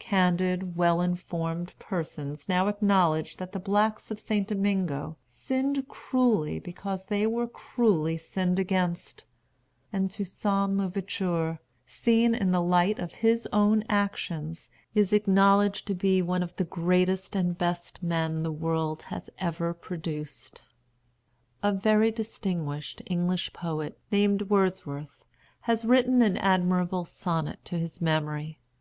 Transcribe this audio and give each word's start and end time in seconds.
Candid, 0.00 0.76
well 0.76 1.00
informed 1.00 1.72
persons 1.78 2.48
now 2.48 2.66
acknowledge 2.66 3.36
that 3.36 3.52
the 3.52 3.60
blacks 3.60 4.10
of 4.10 4.18
St. 4.18 4.48
Domingo 4.48 5.16
sinned 5.28 5.86
cruelly 5.86 6.58
because 6.58 7.04
they 7.04 7.24
were 7.24 7.46
cruelly 7.46 8.18
sinned 8.18 8.58
against; 8.58 9.26
and 9.92 10.10
Toussaint 10.10 10.76
l'Ouverture, 10.78 11.60
seen 11.86 12.34
in 12.34 12.50
the 12.50 12.60
light 12.60 12.98
of 12.98 13.12
his 13.14 13.46
own 13.52 13.84
actions, 13.88 14.68
is 14.92 15.12
acknowledged 15.12 15.86
to 15.86 15.94
be 15.94 16.20
one 16.20 16.42
of 16.42 16.56
the 16.56 16.64
greatest 16.64 17.36
and 17.36 17.56
best 17.56 18.02
men 18.02 18.42
the 18.42 18.50
world 18.50 19.02
has 19.04 19.30
ever 19.38 19.72
produced. 19.72 20.62
A 21.62 21.70
very 21.70 22.10
distinguished 22.10 23.02
English 23.06 23.52
poet, 23.52 23.96
named 24.10 24.42
Wordsworth, 24.50 25.24
has 25.60 25.84
written 25.84 26.22
an 26.22 26.36
admirable 26.38 27.04
sonnet 27.04 27.64
to 27.66 27.78
his 27.78 28.00
memory. 28.00 28.58